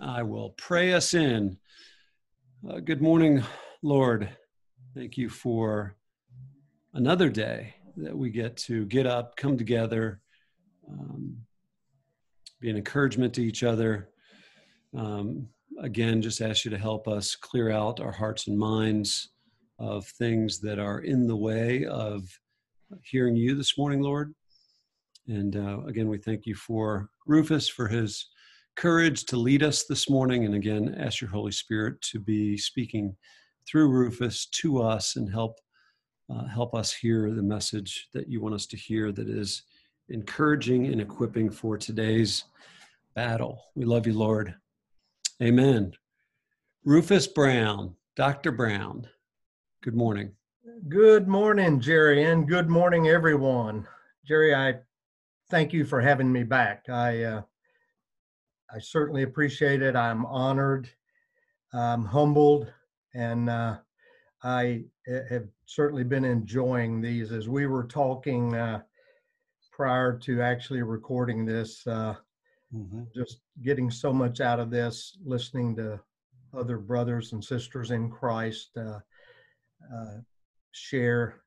[0.00, 1.58] I will pray us in.
[2.68, 3.42] Uh, good morning,
[3.82, 4.28] Lord.
[4.94, 5.96] Thank you for
[6.94, 10.20] another day that we get to get up, come together,
[10.88, 11.36] um,
[12.60, 14.10] be an encouragement to each other.
[14.96, 15.48] Um,
[15.80, 19.30] again, just ask you to help us clear out our hearts and minds
[19.78, 22.22] of things that are in the way of
[23.02, 24.34] hearing you this morning, Lord.
[25.28, 28.28] And uh, again, we thank you for Rufus for his
[28.76, 30.44] courage to lead us this morning.
[30.44, 33.16] And again, ask your Holy Spirit to be speaking
[33.66, 35.58] through Rufus to us and help
[36.30, 39.64] uh, help us hear the message that you want us to hear that is
[40.08, 42.44] encouraging and equipping for today's
[43.14, 43.62] battle.
[43.74, 44.54] We love you, Lord.
[45.42, 45.92] Amen.
[46.84, 48.52] Rufus Brown, Dr.
[48.52, 49.06] Brown,
[49.82, 50.32] good morning.
[50.88, 53.86] Good morning, Jerry, and good morning, everyone.
[54.24, 54.76] Jerry, I
[55.50, 56.88] thank you for having me back.
[56.88, 57.42] I uh,
[58.74, 59.96] I certainly appreciate it.
[59.96, 60.88] I'm honored,
[61.74, 62.72] I'm humbled,
[63.14, 63.78] and uh,
[64.42, 67.32] I have certainly been enjoying these.
[67.32, 68.82] As we were talking uh,
[69.70, 72.14] prior to actually recording this, uh,
[72.74, 73.02] mm-hmm.
[73.14, 76.00] just getting so much out of this, listening to
[76.56, 79.00] other brothers and sisters in Christ uh,
[79.94, 80.16] uh,
[80.72, 81.42] share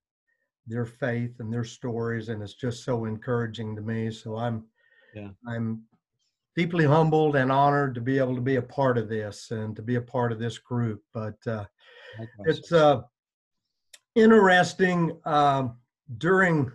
[0.68, 4.64] their faith and their stories and it's just so encouraging to me so i'm
[5.14, 5.30] yeah.
[5.48, 5.84] i'm
[6.56, 9.82] deeply humbled and honored to be able to be a part of this and to
[9.82, 11.66] be a part of this group but uh,
[12.46, 13.02] it's uh,
[14.16, 15.68] interesting uh,
[16.18, 16.72] during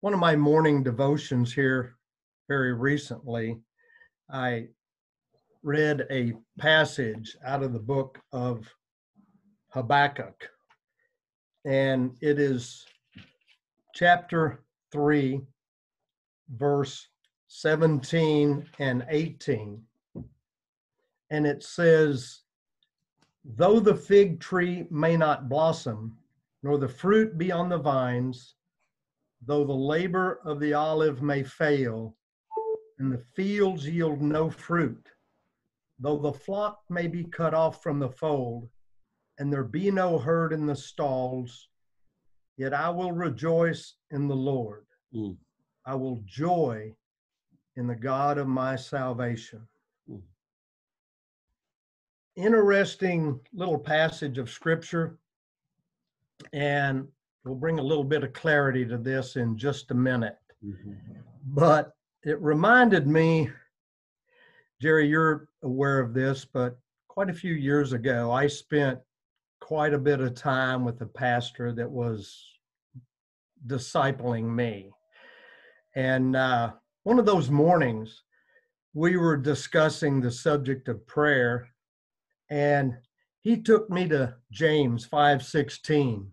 [0.00, 1.96] one of my morning devotions here
[2.48, 3.60] very recently
[4.30, 4.66] i
[5.62, 8.68] read a passage out of the book of
[9.70, 10.48] habakkuk
[11.66, 12.86] and it is
[13.92, 15.40] chapter 3,
[16.50, 17.08] verse
[17.58, 19.82] 17 and 18.
[21.30, 22.42] And it says,
[23.44, 26.18] Though the fig tree may not blossom,
[26.62, 28.56] nor the fruit be on the vines,
[29.46, 32.14] though the labor of the olive may fail,
[32.98, 35.08] and the fields yield no fruit,
[35.98, 38.68] though the flock may be cut off from the fold,
[39.38, 41.68] and there be no herd in the stalls,
[42.58, 44.86] Yet I will rejoice in the Lord.
[45.14, 45.36] Mm.
[45.84, 46.94] I will joy
[47.76, 49.66] in the God of my salvation.
[50.10, 50.20] Mm.
[52.36, 55.18] Interesting little passage of scripture,
[56.52, 57.06] and
[57.44, 60.36] we'll bring a little bit of clarity to this in just a minute.
[60.64, 60.92] Mm-hmm.
[61.46, 61.92] But
[62.24, 63.50] it reminded me,
[64.80, 68.98] Jerry, you're aware of this, but quite a few years ago, I spent
[69.60, 72.44] quite a bit of time with a pastor that was
[73.66, 74.90] discipling me.
[75.94, 76.72] And uh,
[77.06, 78.24] one of those mornings,
[78.92, 81.68] we were discussing the subject of prayer,
[82.50, 82.98] and
[83.42, 86.32] he took me to James 5:16.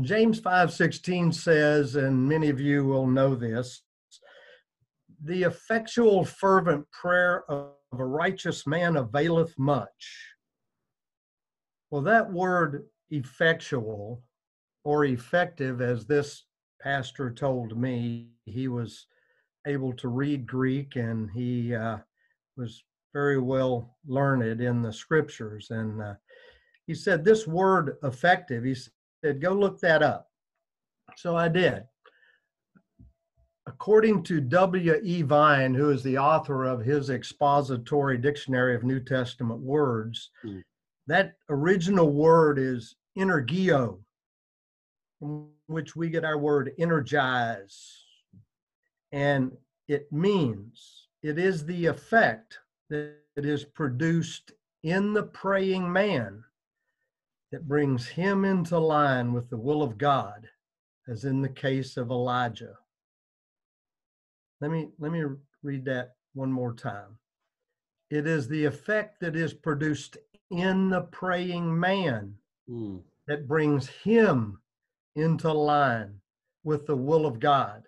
[0.00, 3.84] James 5:16 says, and many of you will know this,
[5.22, 10.34] the effectual fervent prayer of a righteous man availeth much.
[11.90, 14.24] Well, that word effectual
[14.82, 16.46] or effective, as this
[16.80, 19.06] pastor told me, he was
[19.68, 21.98] able to read Greek and he uh,
[22.56, 25.68] was very well learned in the scriptures.
[25.70, 26.14] And uh,
[26.86, 30.28] he said, This word effective, he said, go look that up.
[31.16, 31.84] So I did.
[33.66, 35.22] According to W.E.
[35.22, 40.62] Vine, who is the author of his expository dictionary of New Testament words, mm
[41.08, 43.98] that original word is energeo,
[45.18, 48.04] from which we get our word energize.
[49.12, 49.52] And
[49.88, 52.58] it means it is the effect
[52.90, 54.52] that is produced
[54.82, 56.44] in the praying man
[57.50, 60.48] that brings him into line with the will of God,
[61.08, 62.74] as in the case of Elijah.
[64.60, 65.24] Let me let me
[65.62, 67.18] read that one more time.
[68.10, 70.16] It is the effect that is produced
[70.50, 72.34] in the praying man
[72.68, 73.00] mm.
[73.26, 74.58] that brings him
[75.14, 76.20] into line
[76.64, 77.82] with the will of God,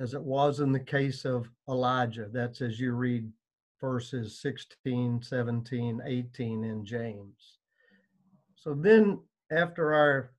[0.00, 2.26] as it was in the case of Elijah.
[2.32, 3.30] That's as you read
[3.80, 7.58] verses 16, 17, 18 in James.
[8.56, 9.20] So then,
[9.52, 10.32] after our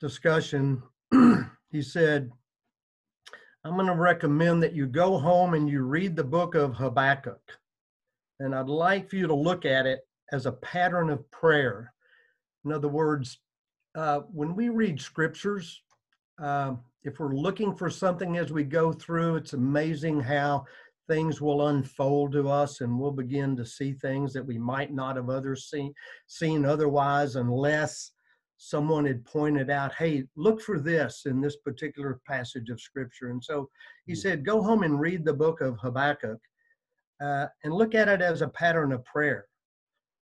[0.00, 0.82] discussion,
[1.70, 2.30] he said,
[3.64, 7.58] I'm going to recommend that you go home and you read the book of Habakkuk.
[8.40, 10.00] And I'd like for you to look at it
[10.32, 11.92] as a pattern of prayer.
[12.64, 13.38] In other words,
[13.94, 15.82] uh, when we read scriptures,
[16.40, 16.74] uh,
[17.08, 20.64] if we're looking for something as we go through, it's amazing how
[21.08, 25.16] things will unfold to us and we'll begin to see things that we might not
[25.16, 25.94] have others seen
[26.26, 28.10] seen otherwise unless
[28.58, 33.42] someone had pointed out hey look for this in this particular passage of scripture and
[33.42, 33.70] so
[34.04, 34.16] he Mm.
[34.18, 36.38] said go home and read the book of habakkuk
[37.22, 39.46] uh, and look at it as a pattern of prayer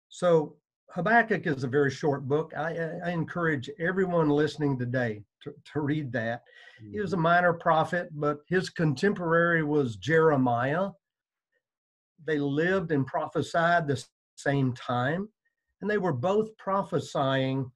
[0.08, 0.56] so
[0.94, 6.12] habakkuk is a very short book i, I encourage everyone listening today to, to read
[6.12, 6.42] that
[6.90, 7.22] he was a mm-hmm.
[7.22, 10.90] minor prophet, but his contemporary was Jeremiah.
[12.24, 14.02] They lived and prophesied the
[14.36, 15.28] same time,
[15.80, 17.70] and they were both prophesying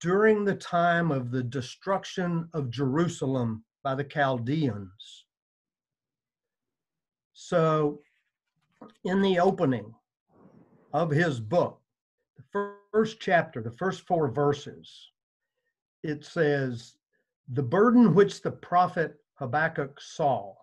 [0.00, 5.24] during the time of the destruction of Jerusalem by the Chaldeans.
[7.32, 8.00] So,
[9.04, 9.94] in the opening
[10.92, 11.80] of his book,
[12.36, 15.10] the first chapter, the first four verses,
[16.02, 16.96] it says,
[17.48, 20.54] the burden which the prophet Habakkuk saw.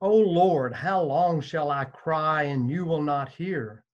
[0.00, 3.84] O Lord, how long shall I cry and you will not hear?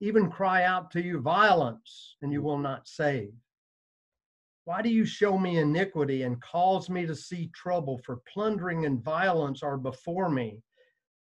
[0.00, 3.32] Even cry out to you violence and you will not save.
[4.64, 7.98] Why do you show me iniquity and cause me to see trouble?
[7.98, 10.62] For plundering and violence are before me.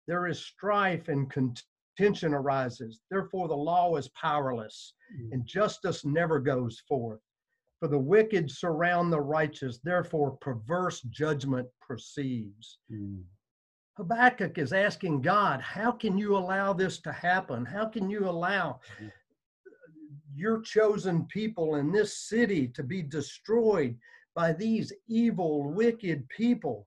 [0.06, 1.66] There is strife and contention
[2.00, 3.00] arises.
[3.11, 4.94] Therefore, the law is powerless
[5.32, 7.20] and justice never goes forth.
[7.81, 12.79] For the wicked surround the righteous, therefore perverse judgment proceeds.
[12.93, 13.25] Mm.
[13.97, 17.64] Habakkuk is asking God, how can you allow this to happen?
[17.64, 19.12] How can you allow Mhm.
[20.35, 23.99] your chosen people in this city to be destroyed
[24.35, 26.87] by these evil, wicked people?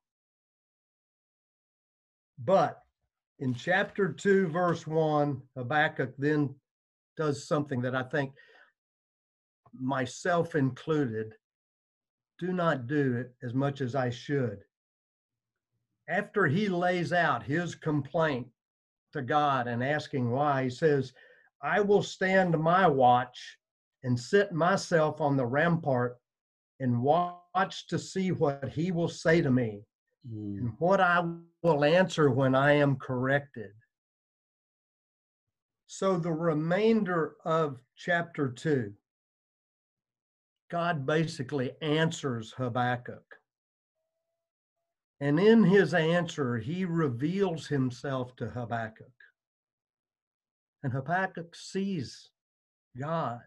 [2.38, 2.83] But
[3.44, 6.56] in chapter 2, verse 1, Habakkuk then
[7.18, 8.32] does something that I think
[9.78, 11.34] myself included,
[12.40, 14.60] do not do it as much as I should.
[16.08, 18.48] After he lays out his complaint
[19.12, 21.12] to God and asking why, he says,
[21.62, 23.58] I will stand my watch
[24.04, 26.18] and sit myself on the rampart
[26.80, 29.82] and watch to see what he will say to me
[30.32, 30.58] Mm.
[30.58, 31.24] and what I
[31.62, 33.72] will answer when I am corrected.
[35.88, 38.94] So, the remainder of chapter 2
[40.74, 43.24] God basically answers Habakkuk.
[45.22, 49.14] And in his answer, he reveals himself to Habakkuk.
[50.82, 52.32] And Habakkuk sees
[53.00, 53.44] God.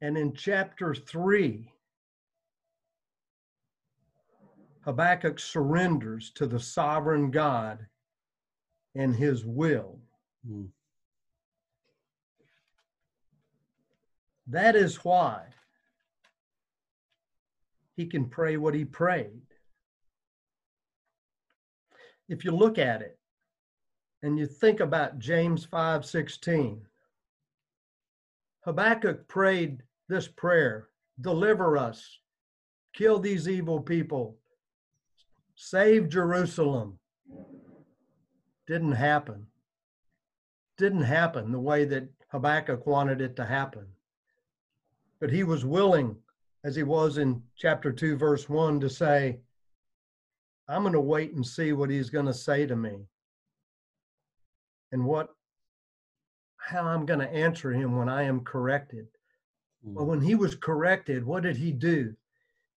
[0.00, 1.72] And in chapter 3,
[4.86, 7.84] Habakkuk surrenders to the sovereign God
[8.94, 9.98] and his will.
[10.48, 10.68] Mm.
[14.46, 15.46] That is why
[17.96, 19.42] he can pray what he prayed.
[22.28, 23.18] If you look at it
[24.22, 26.86] and you think about James 5:16,
[28.60, 30.90] Habakkuk prayed this prayer,
[31.20, 32.20] deliver us,
[32.92, 34.38] kill these evil people,
[35.56, 36.98] save Jerusalem.
[38.66, 39.46] Didn't happen.
[40.78, 43.86] Didn't happen the way that Habakkuk wanted it to happen.
[45.20, 46.16] But he was willing,
[46.64, 49.38] as he was in chapter 2, verse 1, to say,
[50.68, 53.06] I'm going to wait and see what he's going to say to me
[54.92, 55.30] and what
[56.58, 59.06] how I'm going to answer him when I am corrected.
[59.84, 60.08] Well, Mm.
[60.08, 62.16] when he was corrected, what did he do?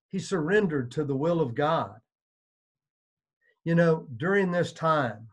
[0.09, 1.99] He surrendered to the will of God.
[3.69, 5.27] You know, during this time,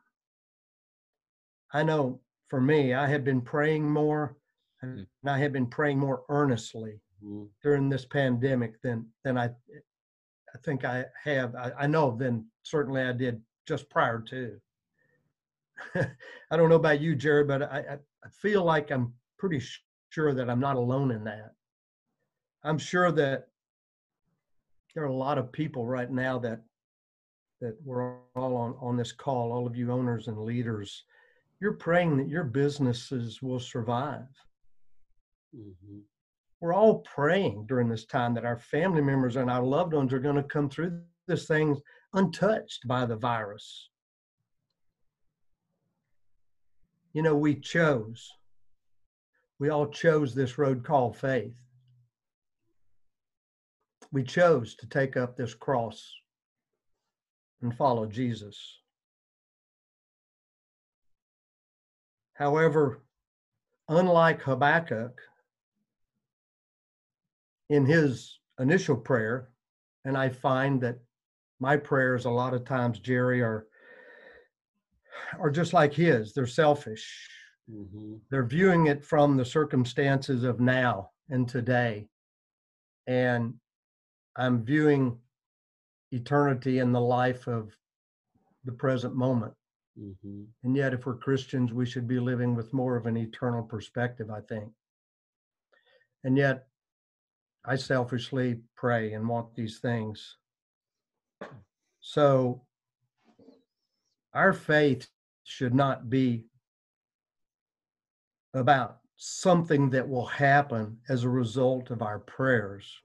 [1.72, 4.36] I know for me, I have been praying more
[4.82, 7.48] and I have been praying more earnestly Mm.
[7.62, 11.54] during this pandemic than than I I think I have.
[11.54, 14.60] I, I know than certainly I did just prior to.
[15.94, 17.78] I don't know about you, Jerry, but I,
[18.22, 19.62] I feel like I'm pretty
[20.10, 21.54] sure that I'm not alone in that.
[22.64, 23.48] I'm sure that
[24.94, 26.60] there are a lot of people right now that
[27.60, 29.52] that we're all on on this call.
[29.52, 31.04] All of you owners and leaders,
[31.60, 34.28] you're praying that your businesses will survive.
[35.54, 36.02] Mhm.
[36.60, 40.18] we're all praying during this time that our family members and our loved ones are
[40.18, 41.80] going to come through this thing
[42.14, 43.90] untouched by the virus.
[47.12, 48.32] You know, we chose,
[49.58, 51.56] we all chose this road called faith.
[54.12, 56.12] We chose to take up this cross
[57.66, 58.78] and follow Jesus.
[62.34, 63.02] However,
[63.88, 65.18] unlike Habakkuk,
[67.68, 69.48] in his initial prayer,
[70.04, 71.00] and I find that
[71.58, 73.66] my prayers a lot of times, Jerry, are
[75.40, 76.32] are just like his.
[76.32, 77.28] They're selfish.
[77.68, 78.18] Mm-hmm.
[78.30, 82.06] They're viewing it from the circumstances of now and today.
[83.08, 83.54] And
[84.36, 85.18] I'm viewing
[86.12, 87.70] eternity and the life of
[88.64, 89.54] the present moment.
[89.98, 90.42] Mm-hmm.
[90.64, 94.30] And yet, if we're Christians, we should be living with more of an eternal perspective,
[94.30, 94.70] I think.
[96.24, 96.66] And yet,
[97.64, 100.36] I selfishly pray and want these things.
[102.00, 102.62] So,
[104.34, 105.08] our faith
[105.44, 106.44] should not be
[108.52, 113.00] about something that will happen as a result of our prayers.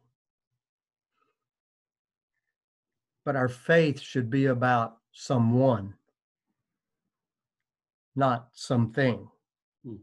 [3.24, 5.94] But our faith should be about someone,
[8.16, 9.28] not something.
[9.86, 9.96] Hmm.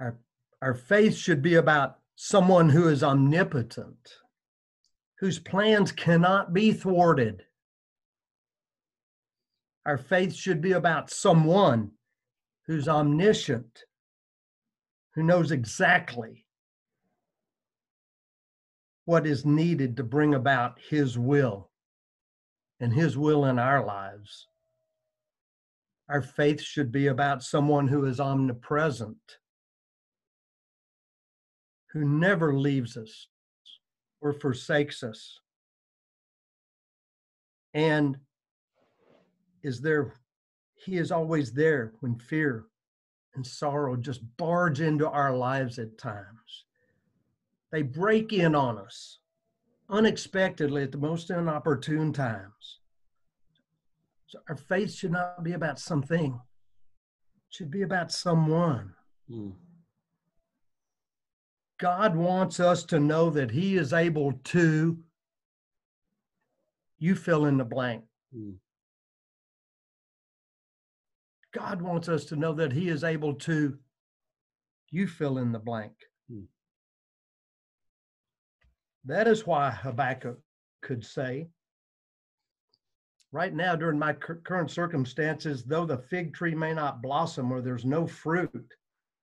[0.00, 0.18] Our,
[0.60, 4.18] our faith should be about someone who is omnipotent,
[5.20, 7.44] whose plans cannot be thwarted.
[9.86, 11.92] Our faith should be about someone
[12.66, 13.84] who's omniscient,
[15.14, 16.43] who knows exactly
[19.04, 21.70] what is needed to bring about his will
[22.80, 24.48] and his will in our lives.
[26.08, 29.38] Our faith should be about someone who is omnipresent,
[31.92, 33.28] who never leaves us
[34.20, 35.40] or forsakes us,
[37.72, 38.18] and
[39.62, 40.14] is there
[40.76, 42.66] he is always there when fear
[43.34, 46.66] and sorrow just barge into our lives at times.
[47.74, 49.18] They break in on us
[49.90, 52.78] unexpectedly at the most inopportune times.
[54.28, 58.94] So our faith should not be about something, it should be about someone.
[59.28, 59.54] Mm.
[61.80, 64.96] God wants us to know that He is able to,
[67.00, 68.04] you fill in the blank.
[68.32, 68.54] Mm.
[71.52, 73.76] God wants us to know that He is able to,
[74.90, 75.94] you fill in the blank.
[76.30, 76.44] Hmm.
[79.04, 80.38] That is why Habakkuk
[80.82, 81.48] could say,
[83.32, 87.84] right now, during my current circumstances, though the fig tree may not blossom or there's
[87.84, 88.74] no fruit,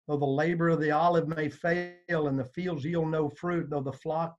[0.06, 3.80] though the labor of the olive may fail and the fields yield no fruit, though
[3.80, 4.36] the flock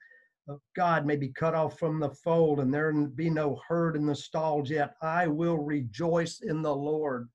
[0.48, 4.06] of God may be cut off from the fold and there be no herd in
[4.06, 7.28] the stalls, yet I will rejoice in the Lord.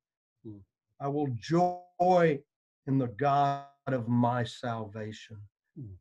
[1.01, 2.39] I will joy
[2.87, 5.37] in the God of my salvation.
[5.77, 5.95] Hmm.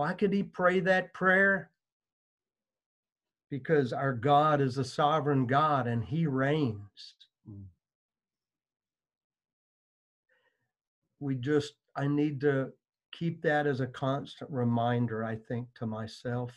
[0.00, 1.68] Why could he pray that prayer?
[3.50, 7.16] Because our God is a sovereign God and he reigns.
[7.46, 7.64] Mm.
[11.18, 12.72] We just, I need to
[13.12, 16.50] keep that as a constant reminder, I think, to myself.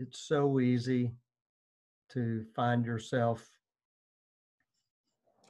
[0.00, 1.12] It's so easy
[2.12, 3.48] to find yourself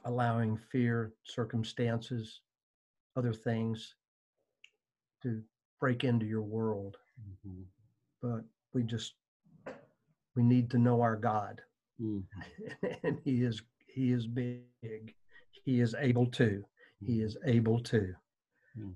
[0.05, 2.41] allowing fear, circumstances,
[3.15, 3.95] other things
[5.23, 5.41] to
[5.79, 6.97] break into your world.
[7.21, 7.61] Mm-hmm.
[8.21, 8.43] But
[8.73, 9.13] we just
[10.35, 11.61] we need to know our God.
[12.01, 12.23] Mm.
[13.03, 15.13] and he is he is big.
[15.65, 16.63] He is able to.
[17.05, 17.25] He mm.
[17.25, 18.13] is able to.
[18.77, 18.93] Mm.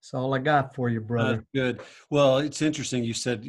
[0.00, 1.38] That's all I got for you, brother.
[1.38, 1.80] Uh, good.
[2.10, 3.04] Well, it's interesting.
[3.04, 3.44] You said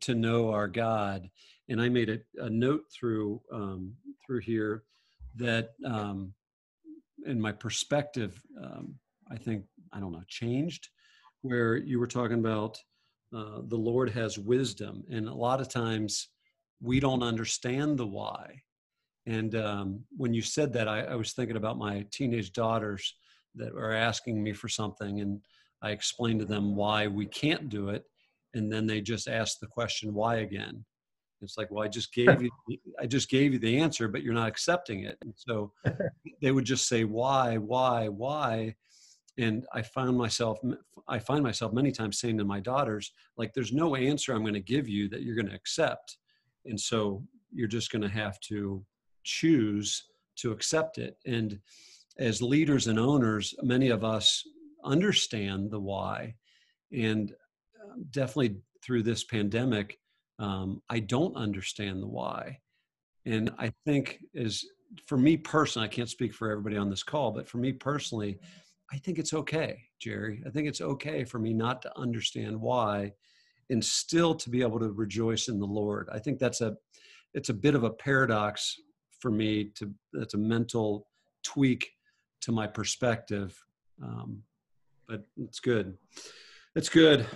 [0.00, 1.28] to know our God,
[1.68, 3.94] and I made a, a note through um,
[4.26, 4.84] through here
[5.36, 6.32] that um,
[7.26, 8.94] in my perspective, um,
[9.30, 10.88] I think, I don't know, changed,
[11.44, 12.78] where you were talking about
[13.36, 15.04] uh, the Lord has wisdom.
[15.10, 16.28] And a lot of times
[16.80, 18.62] we don't understand the why.
[19.26, 23.14] And um, when you said that, I, I was thinking about my teenage daughters
[23.56, 25.20] that are asking me for something.
[25.20, 25.40] And
[25.82, 28.04] I explained to them why we can't do it.
[28.54, 30.82] And then they just ask the question, why again?
[31.42, 32.50] It's like, well, I just gave you,
[32.98, 35.18] I just gave you the answer, but you're not accepting it.
[35.22, 35.72] And so
[36.40, 38.76] they would just say, why, why, why?
[39.38, 40.58] And I found myself,
[41.08, 44.54] I find myself many times saying to my daughters, like, there's no answer I'm going
[44.54, 46.18] to give you that you're going to accept.
[46.66, 48.84] And so you're just going to have to
[49.24, 50.04] choose
[50.36, 51.16] to accept it.
[51.26, 51.58] And
[52.18, 54.44] as leaders and owners, many of us
[54.84, 56.36] understand the why.
[56.92, 57.32] And
[57.82, 59.98] um, definitely through this pandemic,
[60.38, 62.58] um, I don't understand the why.
[63.26, 64.64] And I think as
[65.06, 68.38] for me personally, I can't speak for everybody on this call, but for me personally,
[68.92, 70.42] I think it's okay, Jerry.
[70.46, 73.12] I think it's okay for me not to understand why
[73.70, 76.08] and still to be able to rejoice in the Lord.
[76.12, 76.76] I think that's a
[77.32, 78.76] it's a bit of a paradox
[79.20, 81.08] for me to that's a mental
[81.42, 81.90] tweak
[82.42, 83.58] to my perspective.
[84.02, 84.42] Um,
[85.08, 85.96] but it's good.
[86.76, 87.26] It's good.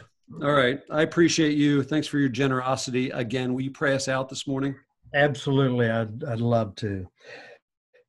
[0.43, 0.81] All right.
[0.91, 1.83] I appreciate you.
[1.83, 3.11] Thanks for your generosity.
[3.11, 4.75] Again, will you pray us out this morning?
[5.15, 5.89] Absolutely.
[5.89, 7.07] I'd, I'd love to.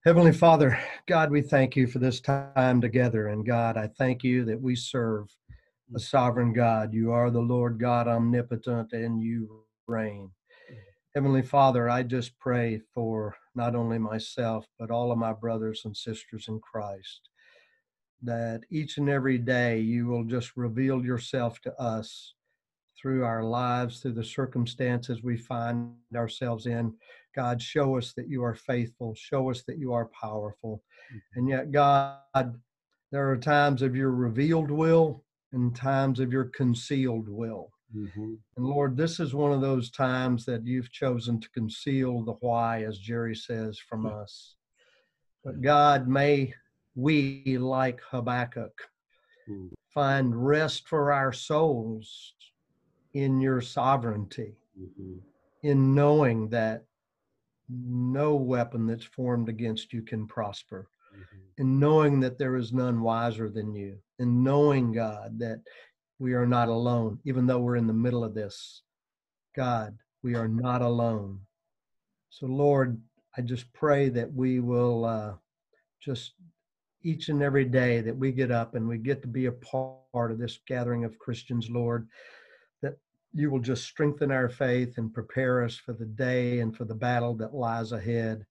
[0.05, 3.27] Heavenly Father, God, we thank you for this time together.
[3.27, 5.27] And God, I thank you that we serve
[5.93, 6.01] a mm.
[6.01, 6.93] sovereign God.
[6.93, 10.31] You are the Lord God omnipotent and you reign.
[10.71, 10.75] Mm.
[11.15, 15.95] Heavenly Father, I just pray for not only myself, but all of my brothers and
[15.95, 17.27] sisters in Christ,
[18.21, 22.35] that each and every day you will just reveal yourself to us
[22.97, 26.93] through our lives, through the circumstances we find ourselves in.
[27.39, 30.83] God, show us that you are faithful, show us that you are powerful.
[31.09, 31.39] Mm-hmm.
[31.39, 32.59] And yet, God,
[33.13, 37.71] there are times of your revealed will and times of your concealed will.
[37.95, 38.33] Mm-hmm.
[38.57, 42.83] And Lord, this is one of those times that you've chosen to conceal the why,
[42.83, 44.55] as Jerry says, from us.
[45.45, 46.53] But God, may
[46.95, 48.77] we, like Habakkuk,
[49.49, 49.69] mm.
[49.93, 52.33] find rest for our souls
[53.13, 55.19] in your sovereignty, mm-hmm.
[55.63, 56.83] in knowing that
[57.69, 61.37] no weapon that's formed against you can prosper, mm-hmm.
[61.57, 65.61] in knowing that there is none wiser than you, in knowing, God, that
[66.17, 68.81] we are not alone, even though we're in the middle of this.
[69.55, 71.39] God, we are not alone.
[72.29, 73.01] So, Lord,
[73.37, 75.33] I just pray that we will uh,
[76.01, 76.33] just
[77.03, 80.31] each and every day that we get up and we get to be a part
[80.31, 82.07] of this gathering of Christians, Lord,
[83.33, 86.95] you will just strengthen our faith and prepare us for the day and for the
[86.95, 88.45] battle that lies ahead.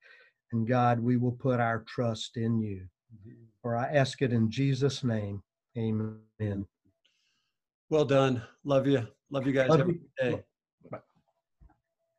[0.52, 2.86] And God, we will put our trust in you.
[3.14, 3.42] Mm-hmm.
[3.62, 5.42] For I ask it in Jesus' name.
[5.76, 6.66] Amen.
[7.90, 8.42] Well done.
[8.64, 9.06] Love you.
[9.30, 9.68] Love you guys.
[9.68, 10.42] Love Have a good day.